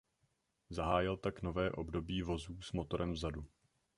Zahájil 0.69 1.17
tak 1.17 1.41
nové 1.41 1.71
období 1.71 2.21
vozů 2.21 2.61
s 2.61 2.71
motorem 2.71 3.11
vzadu. 3.13 3.45